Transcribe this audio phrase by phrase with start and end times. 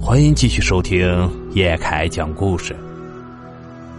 [0.00, 2.74] 欢迎继续收听叶凯讲故事。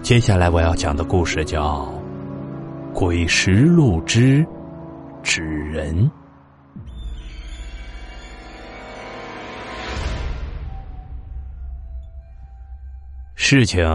[0.01, 1.85] 接下来我要讲的故事叫
[2.93, 4.45] 《鬼石路之
[5.21, 5.95] 纸人》。
[13.35, 13.85] 事情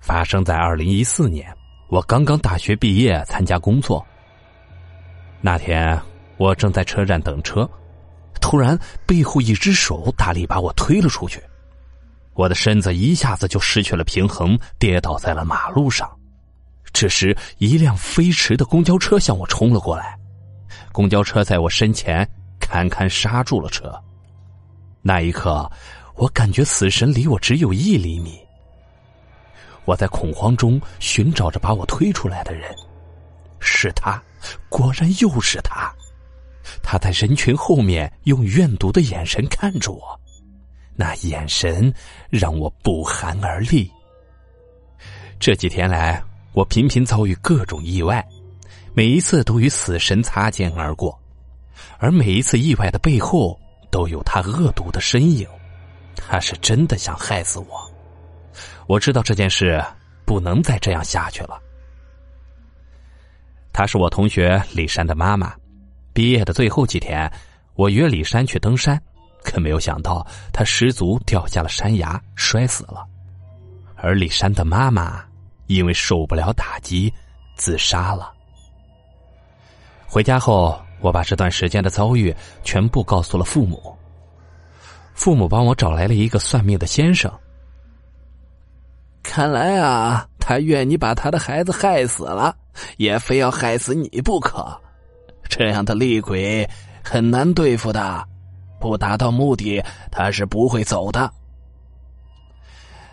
[0.00, 1.52] 发生在二零一四年，
[1.88, 4.04] 我刚刚大学毕业，参加工作。
[5.40, 6.00] 那天
[6.36, 7.68] 我正在车站等车。
[8.44, 11.42] 突然，背后一只手大力把我推了出去，
[12.34, 16.06] 我的身子一下子就失去了平衡，跌倒在了马路上。
[16.92, 20.14] 这时，一辆飞驰的公交车向我冲了过来，
[20.92, 22.28] 公交车在我身前
[22.60, 23.90] 堪堪刹住了车。
[25.00, 25.68] 那一刻，
[26.14, 28.38] 我感觉死神离我只有一厘米。
[29.86, 32.70] 我在恐慌中寻找着把我推出来的人，
[33.58, 34.22] 是他，
[34.68, 35.90] 果然又是他。
[36.94, 40.20] 他在人群后面用怨毒的眼神看着我，
[40.94, 41.92] 那眼神
[42.30, 43.90] 让我不寒而栗。
[45.40, 48.24] 这几天来，我频频遭遇各种意外，
[48.92, 51.20] 每一次都与死神擦肩而过，
[51.98, 53.58] 而每一次意外的背后
[53.90, 55.48] 都有他恶毒的身影。
[56.14, 57.92] 他是真的想害死我。
[58.86, 59.84] 我知道这件事
[60.24, 61.60] 不能再这样下去了。
[63.72, 65.56] 她是我同学李珊的妈妈。
[66.14, 67.30] 毕业的最后几天，
[67.74, 68.98] 我约李山去登山，
[69.42, 73.04] 可没有想到他失足掉下了山崖，摔死了。
[73.96, 75.24] 而李山的妈妈
[75.66, 77.12] 因为受不了打击，
[77.56, 78.32] 自杀了。
[80.06, 83.92] 回家后，我把这段时间的遭遇全部告诉了父母。
[85.14, 87.32] 父母帮我找来了一个算命的先生。
[89.22, 92.56] 看来啊，他怨你把他的孩子害死了，
[92.98, 94.80] 也非要害死你不可。
[95.56, 96.68] 这样的厉鬼
[97.04, 98.26] 很难对付的，
[98.80, 101.30] 不达到目的，他是不会走的。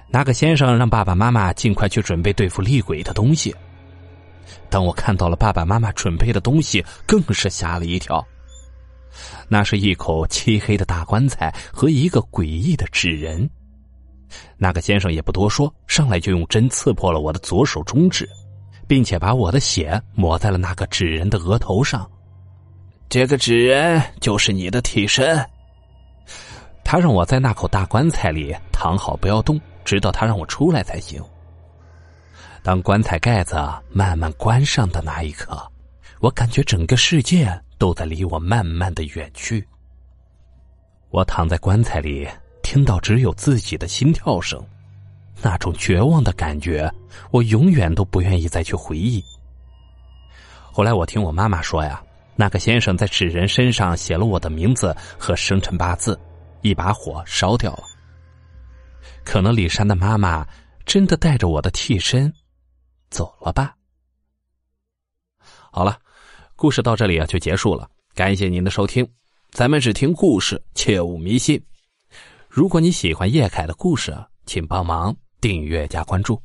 [0.09, 3.55] 那个先生让爸爸妈妈尽快去准备对付厉鬼的东西。
[4.71, 8.25] 当我看到了爸爸妈妈准备的东西，更是吓了一跳。
[9.47, 13.47] 那是一口漆黑的大棺材和一个诡异的纸人。
[14.57, 18.27] 那个先生也不多说，上来就用针刺破了我的左手中指，
[18.87, 22.09] 并且把我的血抹在了那个纸人的额头上。
[23.11, 25.45] 这个纸人就是你的替身。
[26.81, 31.21] 他让我在那口大棺材里躺好，不要动，直到他让我出来才行。
[32.63, 33.57] 当棺材盖子
[33.89, 35.61] 慢慢关上的那一刻，
[36.21, 39.67] 我感觉整个世界都在离我慢慢的远去。
[41.09, 42.25] 我躺在棺材里，
[42.63, 44.65] 听到只有自己的心跳声，
[45.41, 46.89] 那种绝望的感觉，
[47.31, 49.21] 我永远都不愿意再去回忆。
[50.71, 52.01] 后来我听我妈妈说呀。
[52.41, 56.19] 那个先生在纸人身上写了我的名字和生辰八字，
[56.63, 57.83] 一把火烧掉了。
[59.23, 60.43] 可能李珊的妈妈
[60.83, 62.33] 真的带着我的替身
[63.11, 63.75] 走了吧？
[65.71, 65.99] 好了，
[66.55, 67.87] 故事到这里啊就结束了。
[68.15, 69.07] 感谢您的收听，
[69.51, 71.63] 咱们只听故事，切勿迷信。
[72.49, 76.41] 如果你喜欢叶凯的故事，请帮忙订阅加关注。